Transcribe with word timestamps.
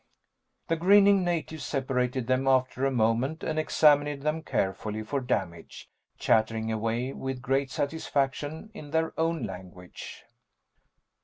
The 0.67 0.75
grinning 0.77 1.23
natives 1.23 1.63
separated 1.63 2.25
them 2.25 2.47
after 2.47 2.87
a 2.87 2.91
moment 2.91 3.43
and 3.43 3.59
examined 3.59 4.23
them 4.23 4.41
carefully 4.41 5.03
for 5.03 5.21
damage, 5.21 5.91
chattering 6.17 6.71
away 6.71 7.13
with 7.13 7.39
great 7.43 7.69
satisfaction 7.69 8.71
in 8.73 8.89
their 8.89 9.13
own 9.19 9.43
language. 9.43 10.23